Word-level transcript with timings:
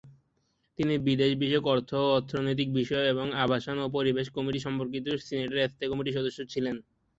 তিনি 0.79 0.93
বিদেশ 1.07 1.31
বিষয়ক, 1.41 1.65
অর্থ 1.67 1.89
ও 1.99 2.15
অর্থনৈতিক 2.17 2.69
বিষয় 2.79 3.05
এবং 3.07 3.25
আবাসন 3.43 3.75
ও 3.79 3.97
পরিবেশ 3.97 4.25
কমিটি 4.35 4.59
সম্পর্কিত 4.61 5.05
সিনেটের 5.21 5.69
স্থায়ী 5.69 5.89
কমিটির 5.91 6.17
সদস্য 6.17 6.39
ছিলেন। 6.53 6.75